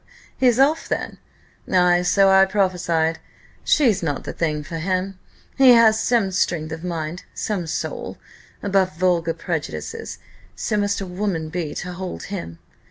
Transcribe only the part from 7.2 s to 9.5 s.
some soul above vulgar